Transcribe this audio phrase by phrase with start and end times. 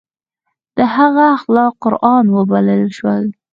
[0.77, 3.25] د هغه اخلاق قرآن وبلل شول.